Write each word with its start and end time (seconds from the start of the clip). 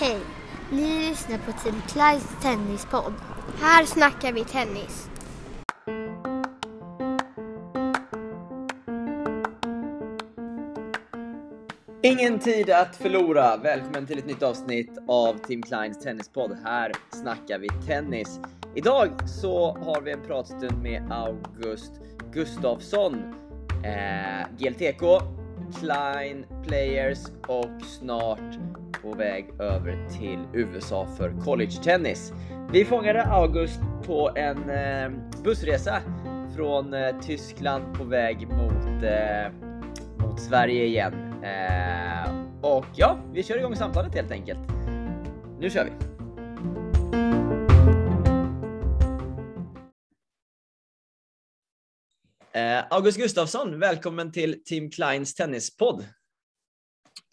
Hej! 0.00 0.18
Ni 0.72 1.08
lyssnar 1.08 1.38
på 1.38 1.52
Team 1.52 1.82
Clydes 1.88 2.42
tennispodd. 2.42 3.12
Här 3.60 3.84
snackar 3.84 4.32
vi 4.32 4.44
tennis. 4.44 5.10
Ingen 12.02 12.38
tid 12.38 12.70
att 12.70 12.96
förlora! 12.96 13.56
Välkommen 13.56 14.06
till 14.06 14.18
ett 14.18 14.26
nytt 14.26 14.42
avsnitt 14.42 14.98
av 15.08 15.38
Team 15.38 15.62
Kleins 15.62 15.98
tennispodd. 15.98 16.56
Här 16.64 16.92
snackar 17.12 17.58
vi 17.58 17.68
tennis. 17.86 18.40
Idag 18.74 19.28
så 19.28 19.76
har 19.76 20.00
vi 20.00 20.12
en 20.12 20.22
pratstund 20.22 20.82
med 20.82 21.12
August 21.12 21.92
Gustafsson, 22.32 23.34
eh, 23.84 24.56
GLTK, 24.58 25.20
Klein 25.80 26.46
Players 26.66 27.18
och 27.46 27.82
snart 27.86 28.69
på 29.02 29.12
väg 29.12 29.50
över 29.58 30.08
till 30.18 30.38
USA 30.52 31.06
för 31.16 31.40
college 31.44 31.82
tennis. 31.84 32.32
Vi 32.72 32.84
fångade 32.84 33.24
August 33.24 33.80
på 34.06 34.30
en 34.36 34.70
eh, 34.70 35.10
bussresa 35.44 36.02
från 36.56 36.94
eh, 36.94 37.20
Tyskland 37.20 37.94
på 37.94 38.04
väg 38.04 38.48
mot, 38.48 39.02
eh, 39.02 39.52
mot 40.18 40.40
Sverige 40.40 40.84
igen. 40.84 41.44
Eh, 41.44 42.34
och 42.62 42.86
ja, 42.96 43.18
vi 43.32 43.42
kör 43.42 43.58
igång 43.58 43.76
samtalet 43.76 44.14
helt 44.14 44.30
enkelt. 44.30 44.60
Nu 45.60 45.70
kör 45.70 45.84
vi! 45.84 45.90
Eh, 52.52 52.84
August 52.90 53.18
Gustafsson, 53.18 53.80
välkommen 53.80 54.32
till 54.32 54.64
Team 54.64 54.90
Kleins 54.90 55.34
tennispodd. 55.34 56.04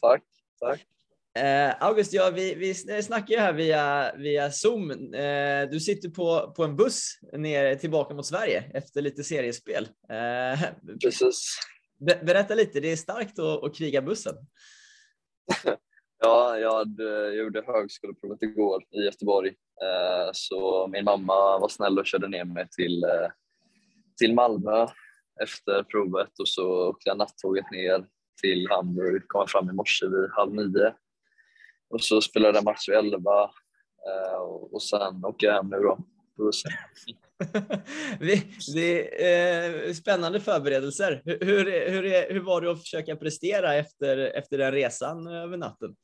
Tack, 0.02 0.24
tack. 0.60 0.97
Eh, 1.38 1.76
August, 1.80 2.14
ja, 2.14 2.32
vi, 2.36 2.55
vi 2.55 2.73
snackar 3.04 3.34
ju 3.34 3.40
här 3.40 3.54
via, 3.54 4.16
via 4.18 4.52
Zoom. 4.52 4.91
Eh, 5.14 5.70
du 5.72 5.80
sitter 5.80 6.10
på, 6.10 6.54
på 6.55 6.63
en 6.63 6.76
buss 6.76 7.20
ner 7.34 7.76
tillbaka 7.76 8.13
mot 8.13 8.26
Sverige 8.26 8.71
efter 8.74 9.02
lite 9.02 9.24
seriespel. 9.24 9.88
Eh, 10.10 10.62
Precis. 11.04 11.60
be, 11.99 12.20
berätta 12.24 12.55
lite, 12.55 12.80
det 12.80 12.91
är 12.91 12.96
starkt 12.96 13.40
att, 13.40 13.63
att 13.63 13.76
kriga 13.76 14.02
bussen. 14.02 14.35
ja, 16.20 16.58
jag, 16.58 16.74
hade, 16.74 17.04
jag 17.04 17.35
gjorde 17.35 17.63
högskoleprovet 17.68 18.43
igår 18.43 18.84
i 18.91 18.98
Göteborg. 18.98 19.49
Eh, 19.84 20.30
så 20.34 20.88
min 20.88 21.04
mamma 21.04 21.60
var 21.60 21.70
snäll 21.70 21.99
och 21.99 22.05
körde 22.05 22.27
ner 22.27 22.46
mig 22.46 22.68
till, 22.70 23.04
eh, 23.04 23.30
till 24.18 24.34
Malmö 24.34 24.88
efter 25.43 25.84
provet 25.84 26.40
och 26.40 26.48
så 26.48 26.90
åkte 26.90 27.10
jag 27.10 27.18
nattåget 27.18 27.71
ner 27.71 28.05
till 28.41 28.68
Hamburg, 28.70 29.27
kom 29.27 29.48
fram 29.48 29.70
i 29.70 29.74
morse 29.74 30.05
vid 30.05 30.30
halv 30.32 30.54
nio. 30.54 30.93
Och 31.90 32.02
så 32.02 32.21
spelade 32.21 32.57
jag 32.57 32.66
match 32.66 32.90
vid 32.90 32.98
elva 32.98 33.43
eh, 34.07 34.40
och 34.71 34.84
sen 34.84 35.26
åker 35.26 35.48
jag 35.48 35.54
hem 35.54 35.70
nu 35.70 35.77
då 35.77 35.96
på 36.35 36.43
bussen. 36.43 36.71
det 38.74 39.24
är 39.26 39.88
eh, 39.88 39.93
spännande 39.93 40.40
förberedelser. 40.40 41.21
Hur, 41.26 41.40
hur, 41.40 41.90
hur, 41.90 42.05
är, 42.05 42.34
hur 42.34 42.40
var 42.40 42.62
det 42.62 42.71
att 42.71 42.82
försöka 42.82 43.15
prestera 43.15 43.76
efter, 43.76 44.18
efter 44.18 44.58
den 44.58 44.71
resan 44.71 45.27
över 45.27 45.58
natten? 45.58 45.96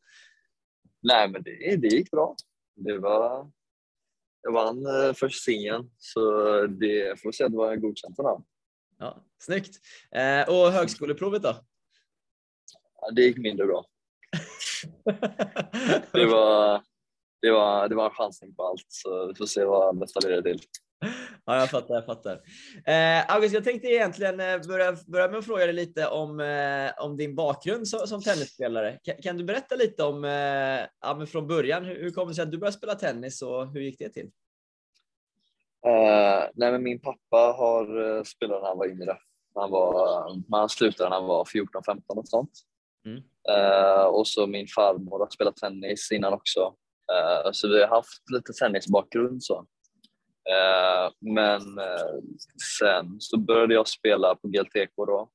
Nej, 1.01 1.29
men 1.29 1.43
det, 1.43 1.75
det 1.75 1.87
gick 1.87 2.11
bra. 2.11 2.35
Det 2.75 2.97
var, 2.97 3.51
jag 4.41 4.51
vann 4.51 4.85
eh, 4.85 5.13
första 5.13 5.51
singeln, 5.51 5.89
så 5.97 6.21
det 6.67 7.21
får 7.21 7.31
säga 7.31 7.45
att 7.45 7.53
det 7.53 7.57
var 7.57 7.75
godkänt 7.75 8.15
för 8.15 8.23
namn. 8.23 8.43
Ja, 8.99 9.25
snyggt. 9.39 9.79
Och 10.47 10.71
högskoleprovet 10.71 11.43
då? 11.43 11.55
Ja, 13.01 13.11
det 13.11 13.21
gick 13.21 13.37
mindre 13.37 13.65
bra. 13.65 13.85
Det, 16.11 16.25
var, 16.25 16.81
det, 17.41 17.51
var, 17.51 17.89
det 17.89 17.95
var 17.95 18.05
en 18.05 18.11
chansning 18.11 18.55
på 18.55 18.63
allt, 18.63 18.85
så 18.87 19.27
vi 19.27 19.35
får 19.35 19.45
se 19.45 19.65
vad 19.65 19.97
nästa 19.97 20.27
leder 20.27 20.41
till. 20.41 20.59
Ja, 21.45 21.59
jag 21.59 21.69
fattar. 21.69 21.95
Jag 21.95 22.05
fattar. 22.05 22.41
Eh, 22.85 23.35
August, 23.35 23.53
jag 23.53 23.63
tänkte 23.63 23.87
egentligen 23.87 24.39
eh, 24.39 24.67
börja, 24.67 24.97
börja 25.07 25.27
med 25.27 25.37
att 25.37 25.45
fråga 25.45 25.65
dig 25.65 25.73
lite 25.73 26.07
om, 26.07 26.39
eh, 26.39 27.05
om 27.05 27.17
din 27.17 27.35
bakgrund 27.35 27.87
som, 27.87 28.07
som 28.07 28.21
tennisspelare. 28.21 28.99
Kan, 29.03 29.15
kan, 29.15 29.37
du 29.37 29.43
berätta 29.43 29.75
lite 29.75 30.03
om, 30.03 30.25
eh, 30.25 30.87
ja, 31.01 31.25
från 31.25 31.47
början, 31.47 31.85
hur, 31.85 32.01
hur 32.01 32.11
kom 32.11 32.27
det 32.27 32.35
sig 32.35 32.43
att 32.43 32.51
du 32.51 32.57
började 32.57 32.77
spela 32.77 32.95
tennis 32.95 33.41
och 33.41 33.67
hur 33.67 33.81
gick 33.81 33.99
det 33.99 34.09
till? 34.09 34.31
Uh, 35.85 36.49
nej, 36.53 36.71
men 36.71 36.83
min 36.83 36.99
pappa 36.99 37.55
har 37.57 37.97
uh, 37.97 38.23
spelat 38.23 38.61
när 38.61 38.67
han 38.67 38.77
var 38.77 38.87
yngre. 38.87 39.17
Han, 39.55 39.71
var, 39.71 40.41
han 40.51 40.69
slutade 40.69 41.09
när 41.09 41.15
han 41.15 41.27
var 41.27 41.43
14-15 41.43 42.01
och 42.07 42.27
sånt. 42.27 42.51
Mm. 43.05 43.21
Uh, 43.51 44.05
och 44.05 44.27
så 44.27 44.47
min 44.47 44.67
farmor 44.67 45.19
har 45.19 45.29
spelat 45.29 45.55
tennis 45.55 46.11
innan 46.11 46.33
också. 46.33 46.75
så 47.51 47.67
vi 47.67 47.81
har 47.81 47.87
haft 47.87 48.31
lite 48.33 48.53
tennisbakgrund 48.53 49.43
så. 49.43 49.65
men 51.19 51.61
sen 52.79 53.15
så 53.19 53.37
började 53.37 53.73
jag 53.73 53.87
spela 53.87 54.35
på 54.35 54.47
GLTK 54.47 54.91
då 54.95 55.29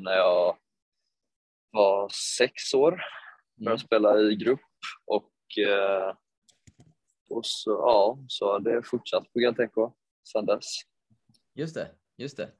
när 0.00 0.16
jag 0.16 0.56
var 1.72 2.08
sex 2.38 2.74
år. 2.74 3.00
Började 3.56 3.70
mm. 3.70 3.78
spela 3.78 4.20
i 4.20 4.36
grupp 4.36 4.60
och 5.06 5.30
och 7.30 7.46
så, 7.46 7.70
ja, 7.70 8.18
så 8.28 8.52
har 8.52 8.60
det 8.60 8.82
fortsatt 8.86 9.32
på 9.32 9.38
GLTK 9.38 9.94
sedan 10.32 10.46
dess. 10.46 10.66
Just 11.54 11.74
det, 11.74 11.90
just 12.16 12.36
det. 12.36 12.50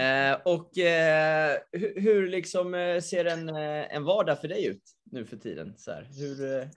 Eh, 0.00 0.40
och 0.44 0.78
eh, 0.78 1.58
hur, 1.72 2.00
hur, 2.00 2.28
liksom 2.28 2.74
eh, 2.74 3.00
ser 3.00 3.24
en, 3.24 3.48
en 3.48 4.04
vardag 4.04 4.40
för 4.40 4.48
dig 4.48 4.66
ut 4.66 4.82
nu 5.10 5.26
för 5.26 5.36
tiden? 5.36 5.74
Så 5.76 5.92
här, 5.92 6.08
hur, 6.18 6.68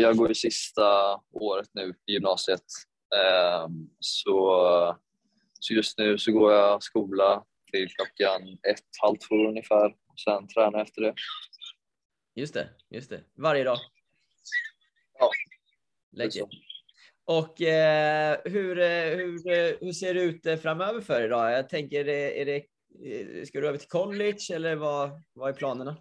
jag 0.00 0.16
går 0.16 0.30
i 0.30 0.34
sista 0.34 1.20
året 1.32 1.68
nu 1.72 1.94
i 2.06 2.12
gymnasiet. 2.12 2.64
så, 4.00 4.96
så 5.60 5.74
just 5.74 5.98
nu 5.98 6.18
så 6.18 6.32
går 6.32 6.52
jag 6.52 6.82
skola 6.82 7.44
till 7.72 7.88
klockan 7.88 8.48
ett, 8.48 8.84
halv 9.02 9.16
två 9.16 9.34
ungefär. 9.34 9.94
Sen 10.24 10.48
tränar 10.48 10.78
jag 10.78 10.80
efter 10.80 11.02
det. 11.02 11.14
Just 12.34 12.54
det, 12.54 12.68
just 12.90 13.10
det. 13.10 13.24
Varje 13.34 13.64
dag? 13.64 13.78
Ja, 15.18 15.30
Lägger. 16.12 16.46
Och 17.28 17.62
eh, 17.62 18.38
hur, 18.44 18.78
eh, 18.78 19.16
hur, 19.16 19.50
eh, 19.50 19.74
hur 19.80 19.92
ser 19.92 20.14
det 20.14 20.20
ut 20.20 20.46
eh, 20.46 20.56
framöver 20.56 21.00
för? 21.00 21.28
Då? 21.28 21.36
Jag 21.36 21.68
tänker, 21.68 22.08
är 22.08 22.44
det, 22.44 22.64
ska 23.46 23.60
du 23.60 23.68
över 23.68 23.78
till 23.78 23.88
college 23.88 24.52
eller 24.52 24.76
vad, 24.76 25.22
vad 25.32 25.48
är 25.48 25.52
planerna? 25.52 25.96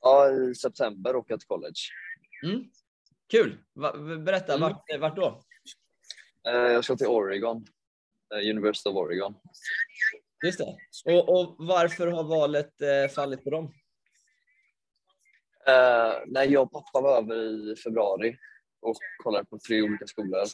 Ja, 0.00 0.30
i 0.30 0.54
september 0.54 1.16
åker 1.16 1.32
jag 1.32 1.40
till 1.40 1.48
college. 1.48 1.80
Mm. 2.44 2.64
Kul! 3.30 3.58
Berätta, 4.24 4.54
mm. 4.54 4.60
vart, 4.60 5.00
vart 5.00 5.16
då? 5.16 5.42
Jag 6.42 6.84
ska 6.84 6.96
till 6.96 7.06
Oregon, 7.06 7.66
University 8.34 8.90
of 8.90 8.96
Oregon. 8.96 9.34
Just 10.44 10.58
det. 10.58 10.76
Och, 11.12 11.40
och 11.40 11.56
varför 11.58 12.06
har 12.06 12.24
valet 12.24 12.72
fallit 13.14 13.44
på 13.44 13.50
dem? 13.50 13.64
Uh, 15.68 16.22
nej, 16.26 16.52
jag 16.52 16.62
och 16.62 16.72
pappa 16.72 17.00
var 17.00 17.18
över 17.18 17.72
i 17.72 17.76
februari 17.76 18.38
och 18.82 18.96
kollade 19.22 19.44
på 19.44 19.58
tre 19.58 19.82
olika 19.82 20.06
skolor. 20.06 20.44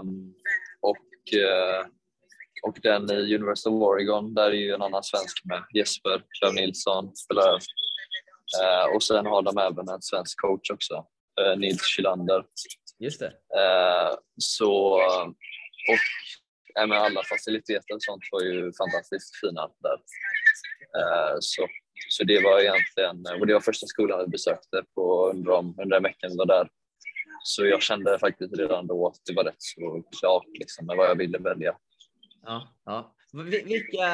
Um, 0.00 0.34
och, 0.80 0.96
uh, 1.36 1.86
och 2.62 2.78
den 2.82 3.10
i 3.10 3.34
University 3.34 3.70
of 3.70 3.82
Oregon, 3.82 4.34
där 4.34 4.46
är 4.46 4.52
ju 4.52 4.74
en 4.74 4.82
annan 4.82 5.02
svensk 5.02 5.44
med, 5.44 5.64
Jesper 5.74 6.22
Löv 6.42 6.54
Nilsson 6.54 7.16
spelar 7.16 7.52
uh, 7.52 8.94
Och 8.94 9.02
sen 9.02 9.26
har 9.26 9.42
de 9.42 9.58
även 9.58 9.88
en 9.88 10.02
svensk 10.02 10.40
coach 10.40 10.70
också, 10.70 10.94
uh, 11.40 11.58
Nils 11.58 11.86
Kylander. 11.86 12.44
Just 12.98 13.20
det. 13.20 13.32
så, 14.36 14.94
och 15.90 16.88
med 16.88 16.98
alla 16.98 17.22
faciliteter 17.22 17.94
och 17.94 18.02
sånt 18.02 18.22
var 18.32 18.42
ju 18.42 18.72
fantastiskt 18.72 19.40
fina 19.40 19.70
där. 19.78 19.98
så, 21.40 21.66
så 22.08 22.24
det 22.24 22.40
var 22.44 22.60
egentligen, 22.60 23.40
och 23.40 23.46
det 23.46 23.52
var 23.52 23.60
första 23.60 23.86
skolan 23.86 24.20
vi 24.20 24.26
besökte 24.26 24.84
på 24.94 25.30
under, 25.30 25.52
de, 25.52 25.74
under 25.78 25.96
den 25.96 26.02
veckan 26.02 26.30
vi 26.30 26.36
var 26.36 26.46
där. 26.46 26.68
Så 27.42 27.66
jag 27.66 27.82
kände 27.82 28.18
faktiskt 28.18 28.58
redan 28.58 28.86
då 28.86 29.06
att 29.06 29.20
det 29.26 29.34
var 29.34 29.44
rätt 29.44 29.54
så 29.58 30.02
klart 30.20 30.46
liksom, 30.58 30.86
med 30.86 30.96
vad 30.96 31.08
jag 31.08 31.18
ville 31.18 31.38
välja. 31.38 31.76
Ja, 32.42 32.74
ja. 32.84 33.14
Vilka, 33.32 34.10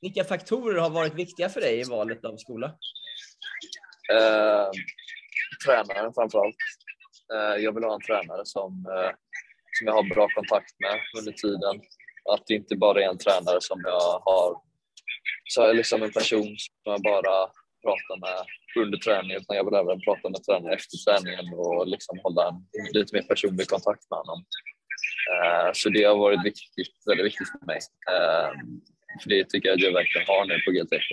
vilka 0.00 0.24
faktorer 0.24 0.80
har 0.80 0.90
varit 0.90 1.14
viktiga 1.14 1.48
för 1.48 1.60
dig 1.60 1.80
i 1.80 1.84
valet 1.84 2.24
av 2.24 2.36
skola? 2.36 2.66
Eh, 4.12 4.70
tränaren 5.66 6.12
framför 6.14 6.38
allt. 6.38 6.56
Eh, 7.34 7.62
jag 7.64 7.74
vill 7.74 7.84
ha 7.84 7.94
en 7.94 8.00
tränare 8.00 8.42
som, 8.44 8.86
eh, 8.88 9.10
som 9.78 9.86
jag 9.86 9.94
har 9.94 10.14
bra 10.14 10.28
kontakt 10.34 10.74
med 10.78 11.00
under 11.18 11.32
tiden. 11.32 11.80
Att 12.32 12.46
det 12.46 12.54
inte 12.54 12.76
bara 12.76 13.02
är 13.02 13.08
en 13.08 13.18
tränare 13.18 13.58
som 13.60 13.80
jag 13.84 14.20
har, 14.24 14.62
så 15.44 15.72
liksom 15.72 16.02
en 16.02 16.12
person 16.12 16.56
som 16.58 16.74
jag 16.84 17.02
bara 17.02 17.50
pratar 17.86 18.16
med 18.26 18.38
under 18.82 18.98
träningen 18.98 19.40
utan 19.40 19.56
jag 19.56 19.64
vill 19.64 19.80
även 19.82 20.00
prata 20.06 20.26
med 20.32 20.40
tränaren 20.46 20.76
efter 20.78 20.96
träningen 21.04 21.46
och 21.62 21.86
liksom 21.94 22.14
hålla 22.24 22.44
en 22.48 22.86
lite 22.98 23.14
mer 23.16 23.22
personlig 23.32 23.66
kontakt 23.74 24.04
med 24.10 24.18
honom. 24.22 24.38
Uh, 25.32 25.70
så 25.78 25.86
det 25.94 26.04
har 26.04 26.16
varit 26.26 26.44
viktigt, 26.50 26.94
väldigt 27.08 27.26
viktigt 27.26 27.50
för 27.52 27.66
mig. 27.72 27.80
Uh, 28.14 28.50
för 29.20 29.28
det 29.30 29.44
tycker 29.48 29.68
jag 29.68 29.76
att 29.76 29.86
jag 29.86 29.92
verkligen 30.00 30.26
har 30.32 30.42
nu 30.50 30.56
på 30.64 30.70
GTK. 30.76 31.10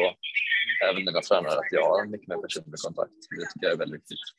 Även 0.89 1.05
mina 1.05 1.21
tränare, 1.21 1.57
att 1.61 1.71
jag 1.77 1.85
har 1.89 2.05
mycket 2.13 2.27
mer 2.27 2.41
personlig 2.45 2.79
kontakt. 2.85 3.17
Det 3.37 3.45
tycker 3.51 3.65
jag 3.67 3.73
är 3.73 3.77
väldigt 3.85 4.01
viktigt. 4.01 4.37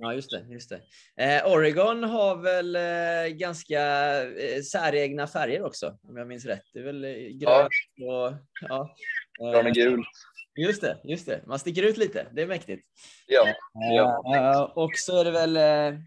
Ja, 0.00 0.14
just 0.14 0.30
det. 0.30 0.44
Just 0.48 0.70
det. 0.70 0.80
Eh, 1.24 1.52
Oregon 1.52 2.04
har 2.04 2.36
väl 2.36 2.76
eh, 2.76 3.36
ganska 3.36 3.82
eh, 4.22 4.62
säregna 4.62 5.26
färger 5.26 5.62
också, 5.64 5.98
om 6.02 6.16
jag 6.16 6.28
minns 6.28 6.46
rätt. 6.46 6.62
Det 6.72 6.78
är 6.78 6.84
väl 6.84 7.04
eh, 7.04 7.10
grönt 7.10 7.68
och... 8.00 8.32
Ja. 8.68 8.94
Grön 9.52 9.66
och 9.66 9.72
gul. 9.72 10.04
Just 10.58 10.80
det, 10.80 10.98
just 11.04 11.26
det. 11.26 11.42
Man 11.46 11.58
sticker 11.58 11.82
ut 11.82 11.96
lite. 11.96 12.26
Det 12.32 12.42
är 12.42 12.46
mäktigt. 12.46 12.82
Ja, 13.26 13.46
ja. 13.72 14.36
Eh, 14.36 14.62
och 14.62 14.90
så 14.94 15.20
är 15.20 15.24
det 15.24 15.30
väl... 15.30 15.56
Eh, 15.56 16.00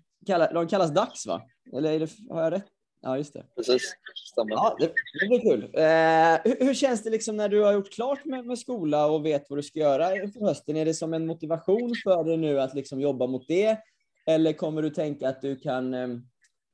de 0.53 0.67
kallas 0.67 0.93
Dax, 0.93 1.25
va? 1.25 1.41
Eller 1.77 1.99
det, 1.99 2.09
har 2.29 2.43
jag 2.43 2.53
rätt? 2.53 2.65
Ja, 3.01 3.17
just 3.17 3.33
det. 3.33 3.45
precis. 3.55 3.93
Stämmer. 4.31 4.51
Ja, 4.51 4.75
det, 4.79 4.85
det 5.21 5.27
blir 5.27 5.39
kul. 5.39 5.63
Eh, 5.63 6.39
hur, 6.43 6.65
hur 6.65 6.73
känns 6.73 7.03
det 7.03 7.09
liksom 7.09 7.37
när 7.37 7.49
du 7.49 7.63
har 7.63 7.73
gjort 7.73 7.93
klart 7.93 8.25
med, 8.25 8.45
med 8.45 8.59
skola 8.59 9.05
och 9.05 9.25
vet 9.25 9.49
vad 9.49 9.59
du 9.59 9.63
ska 9.63 9.79
göra 9.79 10.09
för 10.09 10.45
hösten? 10.45 10.77
Är 10.77 10.85
det 10.85 10.93
som 10.93 11.13
en 11.13 11.27
motivation 11.27 11.95
för 12.03 12.23
dig 12.23 12.37
nu 12.37 12.59
att 12.59 12.73
liksom 12.73 13.01
jobba 13.01 13.27
mot 13.27 13.47
det? 13.47 13.77
Eller 14.25 14.53
kommer 14.53 14.81
du 14.81 14.89
tänka 14.89 15.29
att 15.29 15.41
du 15.41 15.55
kan 15.55 15.93
eh, 15.93 16.07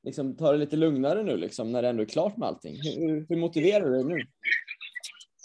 liksom 0.02 0.36
ta 0.36 0.52
det 0.52 0.58
lite 0.58 0.76
lugnare 0.76 1.22
nu 1.22 1.36
liksom, 1.36 1.72
när 1.72 1.82
det 1.82 1.88
ändå 1.88 2.02
är 2.02 2.06
klart 2.06 2.36
med 2.36 2.48
allting? 2.48 2.76
Hur, 2.82 3.26
hur 3.28 3.36
motiverar 3.36 3.84
du 3.84 3.90
dig 3.90 4.04
nu? 4.04 4.26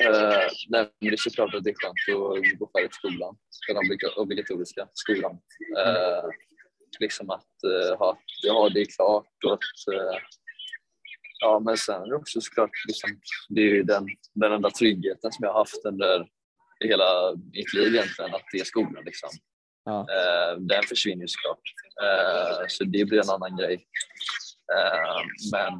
Eh, 0.05 0.47
nej, 0.69 0.89
men 0.99 1.09
det 1.09 1.15
är 1.15 1.17
såklart 1.17 1.53
att 1.55 1.63
det 1.63 1.69
är 1.69 1.75
skönt 1.75 2.53
att 2.53 2.59
gå 2.59 2.69
färdigt 2.77 2.93
skolan, 2.93 3.37
den 3.67 3.77
obliga- 3.77 4.15
obligatoriska 4.15 4.87
skolan. 4.93 5.31
Eh, 5.85 6.23
liksom 6.99 7.29
att 7.29 7.63
eh, 7.63 7.97
ha, 7.97 8.17
ja, 8.43 8.69
det 8.73 8.81
är 8.81 8.85
klart 8.95 9.27
och 9.45 9.53
att 9.53 9.93
eh, 9.93 10.19
Ja, 11.39 11.59
men 11.59 11.77
sen 11.77 12.01
är 12.01 12.07
det 12.07 12.15
också 12.15 12.41
såklart, 12.41 12.69
liksom, 12.87 13.09
det 13.49 13.61
är 13.61 13.65
ju 13.65 13.83
den, 13.83 14.05
den 14.33 14.51
enda 14.51 14.69
tryggheten 14.69 15.31
som 15.31 15.43
jag 15.43 15.53
har 15.53 15.59
haft 15.59 15.85
under 15.85 16.27
hela 16.79 17.35
mitt 17.53 17.73
liv 17.73 17.95
egentligen, 17.95 18.33
att 18.35 18.41
det 18.51 18.59
är 18.59 18.63
skolan. 18.63 19.03
Liksom. 19.05 19.29
Ja. 19.85 19.99
Eh, 19.99 20.57
den 20.59 20.83
försvinner 20.83 21.21
ju 21.21 21.27
såklart. 21.27 21.61
Eh, 22.03 22.65
så 22.67 22.83
det 22.83 23.05
blir 23.05 23.23
en 23.23 23.29
annan 23.29 23.57
grej. 23.57 23.73
Eh, 24.75 25.21
men, 25.51 25.73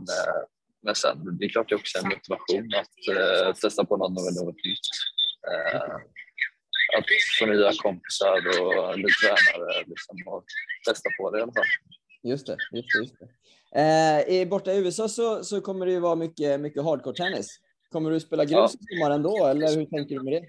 men 0.84 0.96
sen, 0.96 1.38
det 1.38 1.46
är 1.46 1.50
klart 1.50 1.70
det 1.70 1.76
är 1.76 1.80
också 1.80 1.98
en 1.98 2.10
motivation 2.10 2.70
att 2.76 3.18
eh, 3.18 3.54
testa 3.54 3.86
på 3.86 3.98
något, 3.98 4.12
något 4.12 4.56
nytt. 4.56 4.88
Eh, 5.52 5.82
att 6.98 7.06
få 7.40 7.46
nya 7.46 7.72
kompisar 7.78 8.62
och 8.62 8.98
lite 8.98 9.14
tränare 9.22 9.84
liksom, 9.88 10.18
och 10.28 10.46
testa 10.88 11.10
på 11.18 11.32
det 11.32 11.40
i 11.40 11.42
alla 11.42 11.52
fall. 11.54 11.66
Just 12.24 12.48
det. 12.48 12.58
Just 12.72 12.88
det, 12.94 13.00
just 13.00 13.16
det. 13.20 13.28
Eh, 13.76 14.36
i, 14.36 14.46
borta 14.46 14.74
i 14.74 14.78
USA 14.78 15.10
så, 15.10 15.44
så 15.44 15.62
kommer 15.62 15.86
det 15.86 15.92
ju 15.92 16.00
vara 16.00 16.16
mycket, 16.16 16.60
mycket 16.60 16.84
hardcore 16.84 17.16
tennis. 17.16 17.60
Kommer 17.92 18.12
du 18.12 18.20
spela 18.20 18.46
grus 18.46 18.54
Ja. 18.54 18.66
i 18.66 18.98
sommar 18.98 19.12
ändå, 19.12 19.48
eller 19.48 19.76
hur 19.76 19.86
tänker 19.86 20.16
du 20.16 20.24
med 20.24 20.34
det? 20.34 20.46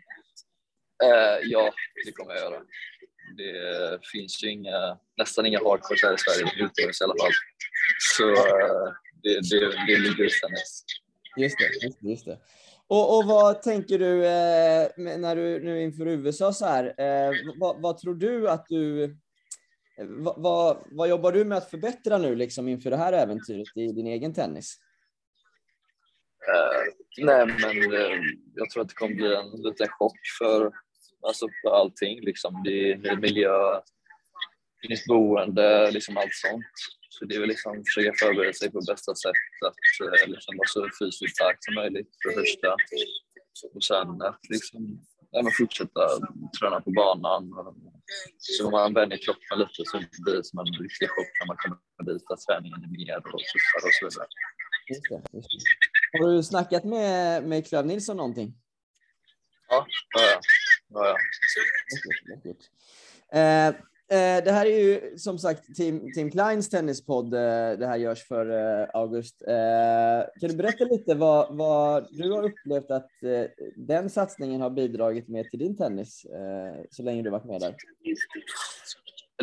Eh, 1.06 1.38
ja, 1.42 1.72
det 2.06 2.12
kommer 2.12 2.34
jag 2.34 2.40
göra. 2.42 2.60
Det 3.36 3.98
finns 4.12 4.44
ju 4.44 4.50
inga, 4.50 4.98
nästan 5.16 5.46
inga 5.46 5.58
hardcore 5.58 5.98
här 6.02 6.14
i 6.14 6.18
Sverige, 6.18 6.64
utomhus 6.64 7.00
i 7.00 7.04
alla 7.04 7.14
fall. 7.20 7.32
Så 8.16 8.30
eh, 8.30 8.92
det, 9.22 9.40
det, 9.50 9.86
det 9.86 10.00
blir 10.00 10.14
grustennis. 10.16 10.84
Just 11.36 11.58
det, 11.58 11.86
just 11.86 12.00
det, 12.00 12.08
just 12.08 12.24
det. 12.24 12.38
Och, 12.86 13.18
och 13.18 13.24
vad 13.24 13.62
tänker 13.62 13.98
du 13.98 14.26
eh, 14.26 15.18
när 15.18 15.36
du 15.36 15.64
nu 15.64 15.82
inför 15.82 16.06
USA 16.08 16.52
så 16.52 16.66
här? 16.66 16.84
Eh, 16.84 17.32
vad, 17.60 17.82
vad 17.82 17.98
tror 17.98 18.14
du 18.14 18.48
att 18.48 18.66
du? 18.68 19.16
Vad, 19.98 20.42
vad, 20.42 20.84
vad 20.90 21.08
jobbar 21.08 21.32
du 21.32 21.44
med 21.44 21.58
att 21.58 21.70
förbättra 21.70 22.18
nu 22.18 22.34
liksom 22.34 22.68
inför 22.68 22.90
det 22.90 22.96
här 22.96 23.12
äventyret 23.12 23.76
i 23.76 23.86
din 23.86 24.06
egen 24.06 24.34
tennis? 24.34 24.78
Eh, 26.48 27.24
nej, 27.24 27.46
men 27.46 27.94
eh, 27.94 28.20
jag 28.54 28.70
tror 28.70 28.82
att 28.82 28.88
det 28.88 28.94
kommer 28.94 29.14
bli 29.14 29.34
en 29.34 29.62
liten 29.62 29.88
chock 29.88 30.18
för, 30.38 30.72
alltså 31.26 31.46
för 31.62 31.70
allting. 31.70 32.20
Liksom. 32.20 32.62
Det 32.64 32.92
är 32.92 33.06
är 33.06 33.16
miljö, 33.16 33.80
nytt 34.88 35.06
boende, 35.06 35.90
liksom 35.90 36.16
allt 36.16 36.34
sånt. 36.34 36.64
Så 37.14 37.24
det 37.24 37.34
är 37.36 37.40
väl 37.40 37.48
liksom 37.48 37.84
försöka 37.88 38.12
förbereda 38.22 38.52
sig 38.52 38.70
på 38.70 38.80
bästa 38.90 39.14
sätt 39.14 39.44
att 39.68 39.82
eh, 40.22 40.28
liksom 40.34 40.52
vara 40.56 40.68
så 40.68 40.80
fysiskt 41.00 41.36
stark 41.36 41.58
som 41.60 41.74
möjligt 41.74 42.10
för 42.20 42.28
det 42.28 42.36
första. 42.40 42.70
Och 43.74 43.84
sen 43.90 44.22
att 44.28 44.42
liksom, 44.54 44.80
ja, 45.30 45.50
fortsätta 45.58 46.00
träna 46.58 46.80
på 46.80 46.90
banan. 46.90 47.42
Så 48.38 48.70
man 48.70 48.94
vänjer 48.94 49.18
kroppen 49.18 49.58
lite 49.58 49.82
så 49.90 49.96
blir 50.24 50.34
det 50.36 50.44
som 50.44 50.58
en 50.58 50.66
riktig 50.84 51.08
chock 51.14 51.32
när 51.40 51.46
man 51.46 51.56
kommer 51.62 51.78
dit 52.12 52.30
att 52.32 52.40
träningen 52.46 52.80
är 52.86 52.90
mer 52.98 53.16
och 53.16 53.40
tuffare 53.50 53.84
och 53.88 53.94
så 53.98 54.04
vidare. 54.06 54.28
Just 54.90 55.02
det, 55.10 55.36
just 55.36 55.50
det. 56.12 56.18
Har 56.18 56.30
du 56.36 56.42
snackat 56.42 56.84
med, 56.84 57.44
med 57.44 57.66
Klöv 57.66 57.86
Nilsson 57.86 58.16
någonting? 58.16 58.54
Ja, 59.68 59.86
ja, 60.16 60.22
ja. 60.22 60.40
ja, 60.88 61.06
ja. 61.08 61.16
Läckert, 61.92 62.28
läckert. 62.28 62.62
Eh, 63.32 63.66
eh, 63.66 63.74
det 64.44 64.52
här 64.52 64.66
är 64.66 64.78
ju 64.78 65.18
som 65.18 65.38
sagt 65.38 65.74
Team, 65.76 66.12
Team 66.12 66.30
Kleins 66.30 66.70
tennispodd. 66.70 67.34
Eh, 67.34 67.78
det 67.78 67.86
här 67.86 67.96
görs 67.96 68.28
för 68.28 68.50
eh, 68.50 68.88
August. 68.94 69.42
Eh, 69.42 70.24
kan 70.40 70.50
du 70.50 70.56
berätta 70.56 70.84
lite 70.84 71.14
vad, 71.14 71.56
vad 71.56 72.06
du 72.10 72.32
har 72.32 72.42
upplevt 72.42 72.90
att 72.90 73.22
eh, 73.22 73.44
den 73.76 74.10
satsningen 74.10 74.60
har 74.60 74.70
bidragit 74.70 75.28
med 75.28 75.50
till 75.50 75.58
din 75.58 75.76
tennis 75.76 76.24
eh, 76.24 76.84
så 76.90 77.02
länge 77.02 77.22
du 77.22 77.30
varit 77.30 77.44
med 77.44 77.60
där? 77.60 77.74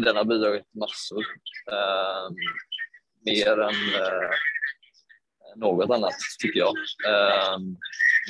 Den 0.06 0.16
har 0.16 0.26
bidragit 0.26 0.74
massor. 0.74 1.24
Eh, 1.72 2.30
mer 3.26 3.60
än 3.60 3.70
eh, 3.70 4.30
något 5.56 5.90
annat, 5.90 6.14
tycker 6.40 6.60
jag. 6.60 6.76
Eh, 7.08 7.58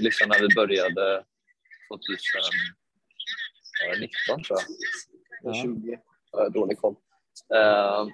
liksom 0.02 0.30
när 0.30 0.40
vi 0.40 0.56
började 0.56 1.24
2019, 3.88 4.44
tror 4.44 4.60
jag. 4.60 4.68
Ja. 5.44 5.54
20, 5.54 6.00
Eh, 6.38 6.44
då 6.44 6.48
ni 6.48 6.50
dålig 6.54 6.78
koll. 6.78 6.96
Eh, 7.56 8.08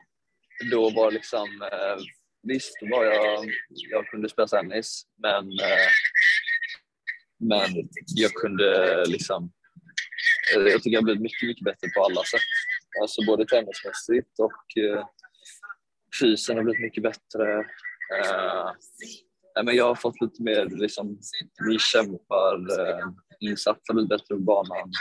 då 0.72 0.90
var 0.90 1.12
liksom, 1.12 1.62
eh, 1.62 1.98
visst 2.44 2.78
var 2.92 3.06
jag, 3.06 3.46
jag 3.92 4.08
kunde 4.08 4.30
spela 4.30 4.48
tennis, 4.48 5.04
men, 5.24 5.44
eh, 5.46 5.90
men 7.40 7.90
jag 8.16 8.34
kunde 8.34 9.04
liksom, 9.08 9.52
eh, 10.56 10.62
jag 10.62 10.84
tycker 10.84 10.92
jag 10.92 11.02
har 11.02 11.06
blivit 11.06 11.22
mycket, 11.22 11.48
mycket 11.48 11.66
bättre 11.66 11.88
på 11.96 12.04
alla 12.04 12.24
sätt. 12.24 12.42
Alltså 13.02 13.25
både 13.25 13.46
tennismässigt 13.46 14.40
och 14.40 14.84
eh, 14.84 15.06
fysen 16.22 16.58
har 16.58 16.64
blivit 16.64 16.81
mycket 16.81 17.04
bättre. 17.04 17.60
Eh, 18.16 18.72
men 19.64 19.75
jag 19.75 19.86
har 19.86 19.96
fått 19.96 20.22
lite 20.22 20.44
mer 20.44 20.66
liksom, 20.66 21.19
vi 21.69 21.80
kämpar, 21.80 22.80
eh, 22.80 23.08
insats 23.40 23.81
har 23.88 23.94
blivit 23.94 24.10
bättre 24.10 24.36
på 24.36 24.40
banan. 24.40 24.92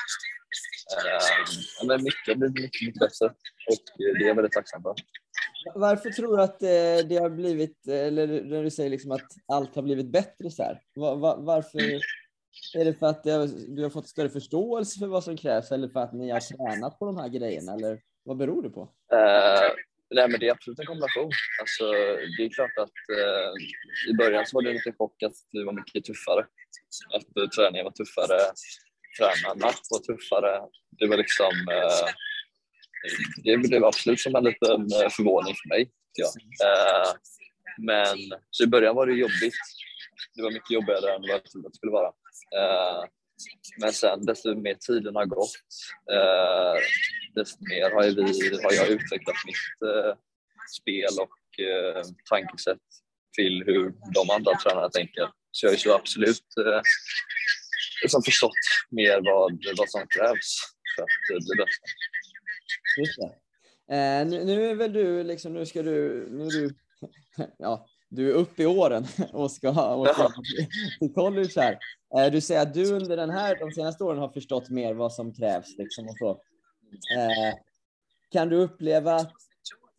Eh, 0.96 1.86
men 1.86 2.02
mycket 2.02 2.38
mycket, 2.38 2.82
mycket 2.82 3.00
bättre 3.00 3.26
och 3.70 4.06
eh, 4.06 4.18
det 4.18 4.24
är 4.24 4.28
jag 4.28 4.34
väldigt 4.34 4.52
tacksam 4.52 4.82
för. 4.82 4.94
Varför 5.74 6.10
tror 6.10 6.36
du 6.36 6.42
att 6.42 6.62
eh, 6.62 7.08
det 7.08 7.16
har 7.22 7.30
blivit, 7.30 7.88
eller 7.88 8.26
när 8.26 8.62
du 8.62 8.70
säger 8.70 8.90
liksom 8.90 9.10
att 9.10 9.26
allt 9.52 9.74
har 9.74 9.82
blivit 9.82 10.06
bättre 10.12 10.50
så 10.50 10.62
här? 10.62 10.80
Va, 10.94 11.14
va, 11.14 11.36
varför? 11.36 11.80
Är 12.74 12.84
det 12.84 12.94
för 12.94 13.06
att 13.06 13.24
du 13.68 13.82
har 13.82 13.90
fått 13.90 14.08
större 14.08 14.28
förståelse 14.28 14.98
för 14.98 15.06
vad 15.06 15.24
som 15.24 15.36
krävs 15.36 15.72
eller 15.72 15.88
för 15.88 16.00
att 16.00 16.12
ni 16.12 16.30
har 16.30 16.40
tränat 16.40 16.98
på 16.98 17.06
de 17.06 17.16
här 17.16 17.28
grejerna? 17.28 17.72
Eller 17.72 18.00
vad 18.22 18.36
beror 18.36 18.62
det 18.62 18.70
på? 18.70 18.82
Eh, 19.12 19.70
nej, 20.14 20.28
men 20.28 20.40
det 20.40 20.48
är 20.48 20.52
absolut 20.52 20.78
en 20.78 20.86
kombination. 20.86 21.30
Alltså, 21.60 21.84
det 22.38 22.44
är 22.44 22.48
klart 22.48 22.78
att 22.78 22.98
eh, 23.18 23.50
i 24.10 24.14
början 24.14 24.46
så 24.46 24.56
var 24.56 24.62
det 24.62 24.72
lite 24.72 24.92
chock 24.92 25.22
att 25.22 25.32
det 25.52 25.64
var 25.64 25.72
mycket 25.72 26.04
tuffare. 26.04 26.46
Att 27.16 27.36
eh, 27.36 27.48
träningen 27.48 27.84
var 27.84 27.92
tuffare, 27.92 28.40
tränarna 29.16 29.72
var 29.90 29.98
tuffare. 29.98 30.60
Det 30.98 31.06
var 31.06 31.16
liksom 31.16 31.52
eh, 31.70 32.08
det 33.44 33.56
blev 33.56 33.84
absolut 33.84 34.20
som 34.20 34.36
en 34.36 34.44
liten 34.44 34.80
eh, 34.80 35.10
förvåning 35.10 35.54
för 35.54 35.68
mig. 35.68 35.90
Ja. 36.12 36.26
Eh, 36.66 37.12
men 37.78 38.16
så 38.50 38.64
i 38.64 38.66
början 38.66 38.96
var 38.96 39.06
det 39.06 39.12
jobbigt. 39.12 39.54
Det 40.34 40.42
var 40.42 40.50
mycket 40.50 40.70
jobbigare 40.70 41.14
än 41.14 41.20
vad 41.20 41.30
jag 41.30 41.44
trodde 41.44 41.66
att 41.66 41.72
det 41.72 41.76
skulle 41.76 41.92
vara. 41.92 42.12
Eh, 42.58 43.04
men 43.80 43.92
sen 43.92 44.26
desto 44.26 44.54
mer 44.54 44.74
tiden 44.74 45.16
har 45.16 45.26
gått, 45.26 45.54
eh, 46.12 46.80
desto 47.34 47.58
mer 47.68 47.90
har, 47.90 48.02
vi, 48.02 48.62
har 48.64 48.72
jag 48.72 48.88
utvecklat 48.88 49.36
mitt 49.46 49.90
eh, 49.90 50.14
spel 50.80 51.14
och 51.20 51.36
tankesätt 52.30 52.86
till 53.36 53.62
hur 53.66 53.94
de 54.14 54.30
andra 54.30 54.54
tränarna 54.54 54.88
tänker. 54.88 55.30
Så 55.50 55.66
jag 55.66 55.72
är 55.72 55.78
så 55.78 55.94
absolut 55.94 56.46
liksom 58.02 58.22
förstått 58.22 58.52
mer 58.90 59.20
vad, 59.24 59.52
vad 59.78 59.88
som 59.90 60.06
krävs 60.06 60.56
för 60.96 61.02
att 61.02 61.08
eh, 61.32 61.44
bli 61.46 61.56
bättre. 61.56 61.82
Just. 62.98 63.18
Eh, 63.90 64.26
nu, 64.40 64.44
nu 64.44 64.70
är 64.70 64.74
väl 64.74 64.92
du 64.92 65.22
liksom, 65.24 65.52
nu 65.54 65.66
ska 65.66 65.82
du, 65.82 66.26
nu 66.30 66.44
är 66.46 66.50
du, 66.50 66.74
ja, 67.58 67.86
du 68.08 68.30
är 68.30 68.34
uppe 68.34 68.62
i 68.62 68.66
åren 68.66 69.06
och 69.32 69.50
ska 69.50 69.94
åka 69.96 70.14
Ja. 70.18 70.32
till- 71.00 71.14
college 71.14 71.52
här. 71.56 71.78
Eh, 72.18 72.32
du 72.32 72.40
säger 72.40 72.62
att 72.62 72.74
du 72.74 72.92
under 72.92 73.16
den 73.16 73.30
här, 73.30 73.58
de 73.58 73.72
senaste 73.72 74.04
åren 74.04 74.18
har 74.18 74.28
förstått 74.28 74.70
mer 74.70 74.94
vad 74.94 75.12
som 75.12 75.34
krävs 75.34 75.78
liksom 75.78 76.08
och 76.08 76.16
så. 76.18 76.30
Eh, 77.16 77.54
kan 78.32 78.48
du 78.48 78.56
uppleva 78.56 79.14
att 79.14 79.32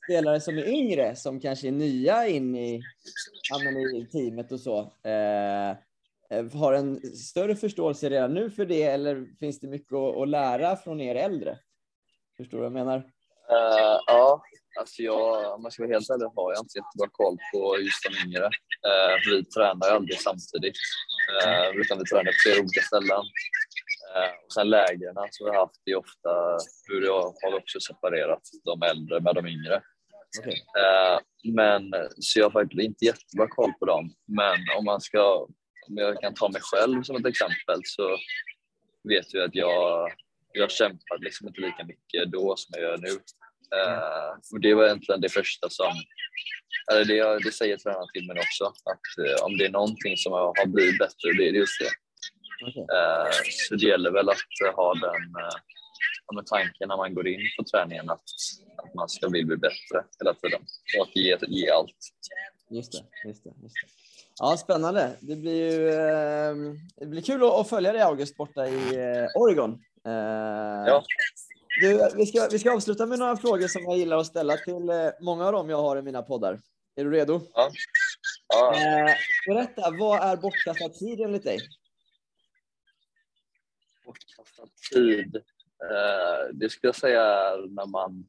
spelare 0.06 0.42
som 0.42 0.58
är 0.58 0.68
yngre, 0.70 1.16
som 1.16 1.40
kanske 1.40 1.68
är 1.68 1.72
nya 1.72 2.28
in 2.28 2.56
i, 2.56 2.82
i 3.96 4.06
teamet 4.12 4.52
och 4.52 4.60
så, 4.60 4.80
eh, 4.80 5.78
har 6.54 6.74
en 6.74 7.02
större 7.02 7.56
förståelse 7.56 8.10
redan 8.10 8.34
nu 8.34 8.50
för 8.50 8.66
det 8.66 8.84
eller 8.84 9.38
finns 9.40 9.60
det 9.60 9.68
mycket 9.68 9.94
att, 9.94 10.30
lära 10.30 10.76
från 10.76 11.02
er 11.02 11.16
äldre? 11.16 11.60
Förstår 12.38 12.58
du 12.58 12.62
vad 12.62 12.66
jag 12.66 12.86
menar? 12.86 12.98
Eh, 13.50 14.00
ja, 14.08 14.42
så 14.86 15.04
jag, 15.04 15.54
om 15.54 15.62
man 15.62 15.72
ska 15.72 15.84
vara 15.84 15.94
helt 15.94 16.10
ärlig 16.10 16.26
har 16.36 16.54
jag 16.54 16.64
inte 16.64 16.78
jättebra 16.80 17.10
koll 17.12 17.38
på 17.54 17.80
just 17.80 18.04
de 18.04 18.10
yngre. 18.26 18.46
Eh, 18.90 19.16
vi 19.30 19.46
tränar 19.46 19.88
ju 19.88 19.94
aldrig 19.94 20.20
samtidigt, 20.20 20.78
eh, 21.44 21.70
utan 21.82 21.98
vi 21.98 22.04
tränar 22.04 22.32
på 22.32 22.40
flera 22.44 22.60
olika 22.60 22.82
ställen. 22.82 23.24
Eh, 24.16 24.32
och 24.46 24.54
sen 24.54 24.70
lägren 24.70 25.16
som 25.32 25.46
vi 25.46 25.50
har 25.52 25.60
haft 25.66 25.82
är 25.86 25.96
ofta 25.96 26.32
hur 26.88 27.02
jag 27.06 27.24
har 27.42 27.54
också 27.60 27.80
separerat 27.80 28.44
de 28.64 28.82
äldre 28.92 29.20
med 29.20 29.36
de 29.36 29.48
yngre. 29.48 29.82
Okej. 30.40 30.58
Eh, 30.82 31.18
men 31.60 31.82
så 32.20 32.40
jag 32.40 32.46
har 32.46 32.52
faktiskt 32.52 32.82
inte 32.82 33.06
jättebra 33.06 33.48
koll 33.48 33.74
på 33.80 33.86
dem. 33.86 34.10
Men 34.40 34.58
om 34.78 34.86
man 34.86 35.02
ska, 35.02 35.48
om 35.90 35.98
jag 35.98 36.22
kan 36.22 36.34
ta 36.34 36.50
mig 36.50 36.62
själv 36.62 37.04
som 37.04 37.16
ett 37.16 37.26
exempel 37.26 37.82
så 37.84 38.18
vet 39.04 39.34
jag 39.34 39.44
att 39.44 39.56
jag, 39.56 40.12
jag 40.54 40.72
kämpade 40.72 41.24
liksom 41.24 41.48
inte 41.48 41.62
lika 41.62 41.84
mycket 41.84 42.32
då 42.32 42.56
som 42.58 42.72
jag 42.72 42.82
gör 42.82 42.98
nu. 42.98 43.12
Eh, 43.78 44.32
och 44.54 44.60
det 44.62 44.74
var 44.74 44.86
egentligen 44.86 45.22
det 45.22 45.30
första 45.30 45.70
som, 45.70 45.94
eller 46.92 47.06
det, 47.06 47.44
det 47.44 47.52
säger 47.52 47.78
tränaren 47.78 48.08
till 48.14 48.28
mig 48.28 48.40
också, 48.40 48.66
att 48.66 49.26
eh, 49.26 49.46
om 49.46 49.58
det 49.58 49.66
är 49.66 49.72
någonting 49.72 50.18
som 50.18 50.32
har 50.32 50.66
blivit 50.66 51.00
bättre, 51.00 51.34
det 51.38 51.48
är 51.50 51.54
just 51.54 51.80
det. 51.80 51.92
Eh, 52.66 53.32
så 53.68 53.76
det 53.76 53.86
gäller 53.86 54.12
väl 54.12 54.30
att 54.30 54.76
ha 54.76 54.94
den 54.94 55.34
men 56.36 56.46
tanken 56.46 56.88
när 56.88 56.98
man 56.98 57.14
går 57.14 57.28
in 57.28 57.42
på 57.58 57.64
träningen 57.64 58.10
att, 58.10 58.30
att 58.76 58.94
man 58.94 59.10
ska 59.10 59.30
bli 59.30 59.46
bättre 59.46 60.04
hela 60.20 60.34
tiden 60.34 60.62
och 60.98 61.08
att 61.08 61.16
ge, 61.16 61.38
ge 61.48 61.70
allt. 61.70 61.96
Just 62.70 62.92
det, 62.92 63.28
just 63.28 63.44
det, 63.44 63.50
just 63.64 63.76
det. 63.76 63.88
Ja, 64.40 64.58
spännande. 64.58 65.18
Det 65.22 65.36
blir 65.36 65.72
ju 65.72 65.90
eh, 65.90 66.56
det 66.96 67.06
blir 67.06 67.22
kul 67.22 67.44
att, 67.44 67.70
följa 67.70 67.92
dig 67.92 68.02
August 68.02 68.38
borta 68.38 68.68
i 68.68 68.96
eh, 68.96 69.42
Oregon. 69.42 69.72
Eh, 70.06 70.88
Ja. 70.88 71.04
Du, 71.82 72.10
vi, 72.16 72.26
ska, 72.26 72.48
vi 72.52 72.60
ska 72.60 72.74
avsluta 72.74 73.06
med 73.06 73.20
några 73.20 73.38
frågor 73.38 73.68
som 73.68 73.84
jag 73.84 73.98
gillar 73.98 74.18
att 74.18 74.28
ställa 74.28 74.58
till 74.58 74.90
eh, 74.90 75.10
många 75.22 75.46
av 75.46 75.52
dem 75.52 75.70
jag 75.70 75.82
har 75.82 75.98
i 75.98 76.02
mina 76.02 76.22
poddar. 76.22 76.60
Är 76.96 77.04
du 77.04 77.12
redo? 77.12 77.42
Ja. 77.54 77.72
Ja, 78.48 78.74
berätta, 79.48 79.92
vad 80.00 80.24
är 80.24 80.38
bortkastad 80.38 80.90
tid 80.90 81.22
enligt 81.22 81.44
dig? 81.44 81.60
bortkastad 84.06 84.68
tid. 84.94 85.42
Det 86.54 86.70
skulle 86.70 86.88
jag 86.88 86.96
säga 86.96 87.22
är 87.24 87.68
när 87.76 87.86
man, 87.86 88.26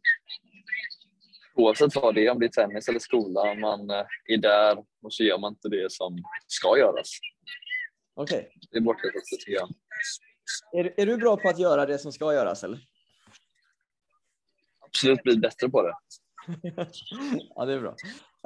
oavsett 1.58 1.94
vad 1.94 2.14
det 2.14 2.26
är, 2.26 2.30
om 2.30 2.38
det 2.38 2.46
är 2.46 2.66
tennis 2.66 2.88
eller 2.88 2.98
skola, 2.98 3.54
man 3.54 3.90
eh, 3.90 4.06
är 4.24 4.36
där 4.36 4.78
och 5.02 5.12
så 5.14 5.22
gör 5.22 5.38
man 5.38 5.52
inte 5.52 5.68
det 5.68 5.92
som 5.92 6.16
ska 6.46 6.78
göras. 6.78 7.10
Okej. 8.14 8.52
Det 8.70 8.76
är 8.76 8.80
bortkastad 8.80 9.20
tid 9.20 9.38
tycker 9.38 9.52
jag. 9.52 9.68
Är, 10.72 11.00
är 11.00 11.06
du 11.06 11.16
bra 11.16 11.36
på 11.36 11.48
att 11.48 11.58
göra 11.58 11.86
det 11.86 11.98
som 11.98 12.12
ska 12.12 12.34
göras 12.34 12.64
eller? 12.64 12.80
Absolut 14.80 15.22
bli 15.22 15.36
bättre 15.36 15.68
på 15.68 15.82
det. 15.82 15.92
ja, 17.54 17.64
det 17.64 17.72
är 17.72 17.80
bra. 17.80 17.96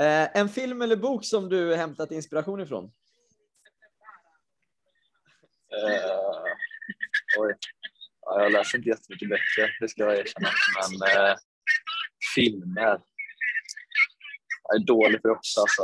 Eh, 0.01 0.37
en 0.41 0.49
film 0.49 0.83
eller 0.83 0.97
bok 0.97 1.25
som 1.25 1.49
du 1.49 1.77
hämtat 1.77 2.13
inspiration 2.13 2.61
ifrån? 2.61 2.85
Eh, 5.73 6.43
oj. 7.39 7.55
Ja, 8.21 8.43
jag 8.43 8.53
läser 8.53 8.79
inte 8.79 8.91
jättemycket 8.91 9.29
böcker, 9.29 9.77
det 9.81 9.89
ska 9.89 10.03
jag 10.03 10.19
erkänna. 10.19 10.49
Men 11.01 11.27
eh, 11.27 11.37
filmer. 12.35 13.01
Jag 14.69 14.81
är 14.81 14.87
dålig 14.87 15.21
för 15.23 15.31
också 15.31 15.61
alltså. 15.61 15.83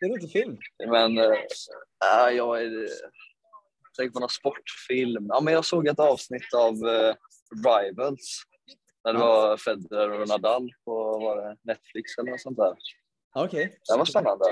Är 0.00 0.08
det 0.08 0.14
inte 0.14 0.28
film? 0.28 0.58
Men 0.88 1.18
eh, 1.18 1.24
äh, 2.24 2.30
jag 2.36 2.62
är... 2.62 2.88
Tänk 3.96 4.12
på 4.12 4.20
någon 4.20 4.28
sportfilm. 4.28 5.26
Ja, 5.28 5.40
men 5.40 5.54
jag 5.54 5.64
såg 5.64 5.86
ett 5.86 5.98
avsnitt 5.98 6.54
av 6.54 6.74
eh, 6.74 7.14
Rivals. 7.66 8.42
När 9.04 9.12
det 9.12 9.18
var 9.18 9.56
Federer 9.56 10.20
och 10.20 10.28
Nadal 10.28 10.70
på 10.84 11.18
var 11.18 11.36
det 11.36 11.56
Netflix 11.62 12.18
eller 12.18 12.30
något 12.30 12.40
sånt 12.40 12.56
där. 12.56 12.74
Okej. 13.34 13.78
Det 13.88 13.98
var 13.98 14.04
spännande. 14.04 14.44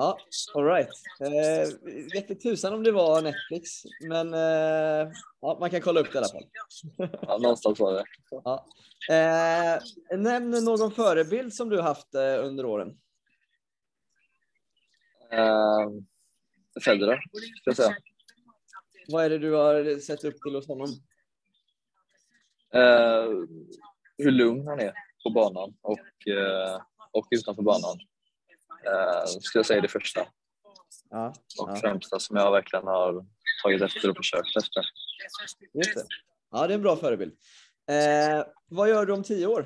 Ja, 0.00 0.18
all 0.54 0.64
right. 0.64 0.88
Eh, 1.20 1.68
vet 2.12 2.30
inte 2.30 2.34
tusan 2.34 2.74
om 2.74 2.82
det 2.82 2.92
var 2.92 3.22
Netflix, 3.22 3.82
men 4.08 4.34
eh, 4.34 5.12
ja, 5.40 5.56
man 5.60 5.70
kan 5.70 5.80
kolla 5.80 6.00
upp 6.00 6.12
det 6.12 6.14
i 6.14 6.18
alla 6.18 6.28
fall. 6.28 6.46
Ja, 7.22 7.38
någonstans 7.38 7.80
var 7.80 7.92
det. 7.92 8.04
Ja. 8.30 8.66
Eh, 9.10 10.18
nämn 10.18 10.64
någon 10.64 10.92
förebild 10.92 11.54
som 11.54 11.68
du 11.68 11.80
haft 11.80 12.14
eh, 12.14 12.44
under 12.46 12.64
åren. 12.64 12.98
Eh, 15.30 15.88
Federer, 16.84 17.20
ska 17.56 17.70
jag 17.70 17.76
säga. 17.76 17.96
Vad 19.08 19.24
är 19.24 19.30
det 19.30 19.38
du 19.38 19.52
har 19.52 20.00
sett 20.00 20.24
upp 20.24 20.40
till 20.42 20.54
hos 20.54 20.68
honom? 20.68 20.88
Eh, 22.74 23.28
hur 24.18 24.30
lugn 24.30 24.66
han 24.66 24.80
är 24.80 24.92
på 25.24 25.30
banan 25.30 25.74
och, 25.80 26.28
eh, 26.28 26.80
och 27.12 27.26
utanför 27.30 27.62
banan. 27.62 27.98
Eh, 28.86 29.24
ska 29.26 29.58
jag 29.58 29.66
säga 29.66 29.80
det 29.80 29.88
första 29.88 30.26
Ja, 31.10 31.34
och 31.60 31.70
ja 31.70 31.76
främsta 31.76 32.18
som 32.18 32.36
jag 32.36 32.52
verkligen 32.52 32.86
har 32.86 33.26
tagit 33.62 33.82
efter 33.82 34.10
och 34.10 34.16
försökt 34.16 34.56
efter. 34.56 34.84
just 35.74 35.94
det. 35.94 36.06
Ja, 36.50 36.66
det 36.66 36.72
är 36.72 36.74
en 36.74 36.82
bra 36.82 36.96
förebild. 36.96 37.32
Eh, 37.90 38.44
vad 38.68 38.88
gör 38.88 39.06
du 39.06 39.12
om 39.12 39.22
tio 39.22 39.46
år? 39.46 39.60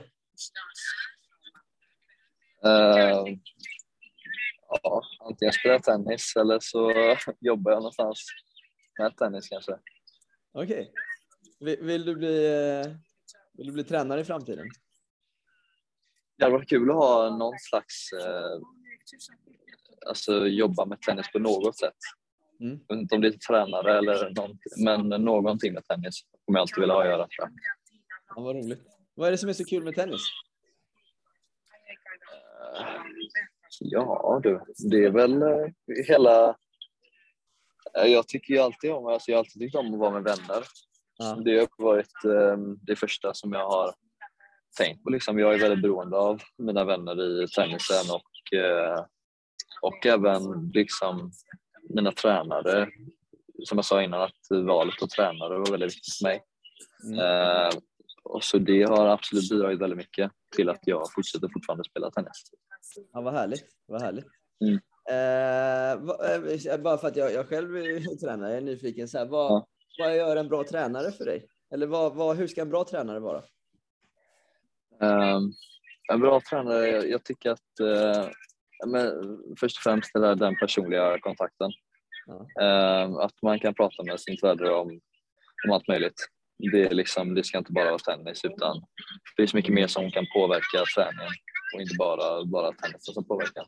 Eh, 2.64 3.25
ja, 4.83 5.02
antingen 5.21 5.52
spelar 5.52 5.75
jag 5.75 5.83
tennis 5.83 6.37
eller 6.37 6.59
så 6.61 6.92
jobbar 7.40 7.73
jag 7.73 7.78
någonstans 7.78 8.26
med 8.99 9.16
tennis 9.16 9.49
kanske. 9.49 9.78
Okej. 10.52 10.92
Vill, 11.61 11.78
vill, 11.80 12.04
du 12.04 12.14
bli, 12.14 12.47
eh, 12.47 12.97
vill 13.52 13.66
du 13.66 13.73
bli 13.73 13.85
tränare 13.85 14.21
i 14.21 14.25
framtiden? 14.25 14.66
Det 16.38 16.44
hade 16.44 16.56
varit 16.56 16.68
kul 16.68 16.90
att 16.90 16.97
ha 16.97 17.37
någon 17.37 17.59
slags, 17.59 18.12
eh, 18.12 18.59
alltså 20.06 20.46
jobba 20.46 20.84
med 20.84 21.00
tennis 21.00 21.32
på 21.32 21.38
något 21.38 21.78
sätt. 21.78 21.94
Mm. 22.61 22.80
Jag 22.88 22.96
vet 22.96 23.02
inte 23.02 23.14
om 23.14 23.20
det 23.20 23.28
är 23.28 23.32
tränare 23.32 23.99
eller 23.99 24.30
någonting, 24.30 24.84
men 24.84 25.08
någonting 25.08 25.73
med 25.75 25.84
tennis 25.84 26.14
kommer 26.44 26.58
jag 26.58 26.62
alltid 26.62 26.80
vilja 26.80 26.94
ha 26.94 27.02
att 27.02 27.08
göra. 27.08 27.28
Ja, 28.37 28.42
vad 28.42 28.56
roligt. 28.56 28.82
Vad 29.14 29.26
är 29.28 29.30
det 29.32 29.38
som 29.38 29.49
är 29.49 29.52
så 29.52 29.64
kul 29.64 29.84
med 29.84 29.94
tennis? 29.94 30.20
Eh, 32.78 32.96
Ja 33.80 34.40
du, 34.42 34.61
det 34.90 35.04
är 35.04 35.11
väl 35.11 35.42
eh, 35.42 35.66
hela... 36.08 36.49
eh, 37.99 38.06
Jag 38.06 38.28
tycker 38.28 38.54
ju 38.54 38.61
alltid 38.61 38.92
om, 38.92 39.06
alltså 39.06 39.30
jag 39.30 39.37
har 39.37 39.40
alltid 39.40 39.62
tyckt 39.62 39.75
om 39.75 39.94
att 39.94 40.00
vara 40.00 40.11
med 40.11 40.23
vänner. 40.23 40.64
Ja. 41.18 41.34
Det 41.44 41.58
har 41.58 41.68
varit 41.84 42.12
det 42.80 42.96
första 42.96 43.34
som 43.34 43.52
jag 43.52 43.68
har 43.68 43.94
tänkt 44.78 45.04
på. 45.04 45.11
Liksom. 45.11 45.38
Jag 45.38 45.54
är 45.54 45.58
väldigt 45.58 45.82
beroende 45.82 46.16
av 46.16 46.42
mina 46.58 46.84
vänner 46.84 47.42
i 47.42 47.49
tennisen 47.49 48.14
och, 48.14 48.23
eh, 48.52 49.04
och 49.82 50.06
även 50.06 50.70
liksom 50.74 51.32
mina 51.88 52.12
tränare. 52.12 52.88
Som 53.64 53.78
jag 53.78 53.84
sa 53.84 54.02
innan, 54.02 54.22
att 54.22 54.64
valet 54.66 55.02
av 55.02 55.06
tränare 55.06 55.58
var 55.58 55.70
väldigt 55.70 55.96
viktigt 55.96 56.14
för 56.14 56.24
mig. 56.24 56.44
Mm. 57.04 57.18
Eh, 57.18 57.70
och 58.24 58.44
så 58.44 58.58
det 58.58 58.82
har 58.82 59.06
absolut 59.06 59.50
bidragit 59.50 59.80
väldigt 59.80 59.96
mycket 59.96 60.30
till 60.56 60.68
att 60.68 60.80
jag 60.82 61.12
fortsätter 61.14 61.48
fortfarande 61.52 61.84
spela 61.84 62.10
tennis. 62.10 62.50
Ja, 63.12 63.20
vad 63.20 63.34
härligt. 63.34 63.64
Vad 63.86 64.02
härligt. 64.02 64.26
Mm. 64.64 64.80
Eh, 65.10 65.92
eh, 66.72 66.80
bara 66.80 66.98
för 66.98 67.08
att 67.08 67.16
jag, 67.16 67.32
jag 67.32 67.48
själv 67.48 67.76
är 67.76 68.16
tränare, 68.16 68.50
jag 68.50 68.58
är 68.58 68.62
nyfiken. 68.62 69.08
Så 69.08 69.18
här, 69.18 69.26
vad, 69.26 69.50
Ja. 69.50 69.66
vad 69.98 70.16
gör 70.16 70.36
en 70.36 70.48
bra 70.48 70.64
tränare 70.64 71.12
för 71.12 71.24
dig? 71.24 71.46
Eller 71.70 71.86
vad, 71.86 72.14
vad, 72.14 72.36
hur 72.36 72.46
ska 72.46 72.60
en 72.60 72.70
bra 72.70 72.84
tränare 72.84 73.20
vara? 73.20 73.42
Um, 75.00 75.52
en 76.12 76.20
bra 76.20 76.40
tränare, 76.40 76.87
jag, 76.87 77.25
tycker 77.25 77.50
att 77.50 77.80
eh, 77.80 78.28
men, 78.87 79.12
först 79.61 79.76
och 79.76 79.82
främst 79.82 80.16
är 80.16 80.20
det 80.20 80.34
den 80.34 80.56
personliga 80.56 81.18
kontakten. 81.20 81.70
Ja. 82.26 82.62
Ehm, 82.62 83.16
att 83.16 83.42
man 83.42 83.58
kan 83.58 83.75
prata 83.75 84.02
med 84.02 84.20
sin 84.20 84.37
tränare 84.37 84.75
om, 84.75 85.00
om 85.64 85.70
allt 85.73 85.88
möjligt. 85.88 86.28
Det, 86.73 86.82
är 86.82 86.94
liksom, 86.94 87.34
det 87.34 87.44
ska 87.44 87.58
inte 87.58 87.73
bara 87.73 87.84
vara 87.84 87.99
tennis 87.99 88.44
utan 88.44 88.80
det 89.37 89.42
finns 89.42 89.54
mycket 89.54 89.75
mer 89.75 89.87
som 89.87 90.11
kan 90.11 90.26
påverka 90.34 90.84
träningen 90.96 91.32
och 91.75 91.80
inte 91.80 91.94
bara, 91.99 92.44
bara 92.44 92.73
tennisen 92.73 93.14
som 93.14 93.25
påverkar. 93.25 93.66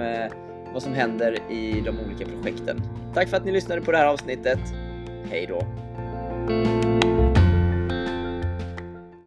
vad 0.77 0.83
som 0.83 0.93
händer 0.93 1.51
i 1.51 1.81
de 1.81 1.99
olika 1.99 2.25
projekten. 2.25 2.81
Tack 3.13 3.29
för 3.29 3.37
att 3.37 3.45
ni 3.45 3.51
lyssnade 3.51 3.81
på 3.81 3.91
det 3.91 3.97
här 3.97 4.05
avsnittet. 4.05 4.59
Hej 5.29 5.47
då! 5.47 6.96